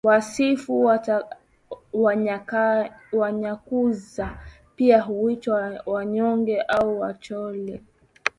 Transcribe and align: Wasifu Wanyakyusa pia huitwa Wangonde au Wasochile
Wasifu 0.03 0.95
Wanyakyusa 3.13 4.37
pia 4.75 5.01
huitwa 5.01 5.81
Wangonde 5.85 6.61
au 6.61 6.99
Wasochile 6.99 7.81